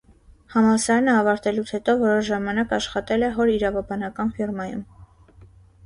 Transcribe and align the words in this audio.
Համալսարանը 0.53 1.13
ավարտելուց 1.23 1.75
հետո 1.77 1.95
որոշ 2.01 2.25
ժամանակ 2.31 2.75
աշխատել 2.81 3.29
է 3.31 3.33
հոր 3.39 3.55
իրավաբանական 3.61 4.37
ֆիրմայում։ 4.41 4.87